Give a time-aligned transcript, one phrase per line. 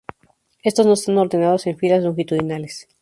[0.63, 2.87] Estos no están ordenados en filas longitudinales.